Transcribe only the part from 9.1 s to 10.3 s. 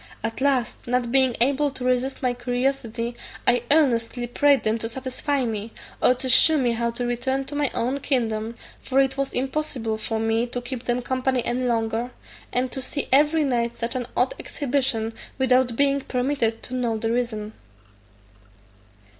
was impossible for